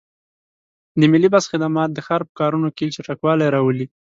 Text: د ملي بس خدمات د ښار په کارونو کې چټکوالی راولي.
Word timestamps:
د 0.99 1.01
ملي 1.11 1.29
بس 1.33 1.45
خدمات 1.51 1.89
د 1.93 1.99
ښار 2.05 2.21
په 2.27 2.33
کارونو 2.39 2.69
کې 2.77 2.93
چټکوالی 2.95 3.47
راولي. 3.55 3.85